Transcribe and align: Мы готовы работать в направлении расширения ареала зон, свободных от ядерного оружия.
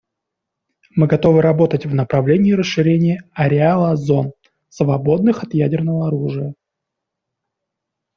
Мы 0.95 1.05
готовы 1.05 1.43
работать 1.43 1.85
в 1.85 1.93
направлении 1.93 2.53
расширения 2.53 3.21
ареала 3.33 3.95
зон, 3.95 4.33
свободных 4.67 5.43
от 5.43 5.53
ядерного 5.53 6.07
оружия. 6.07 6.55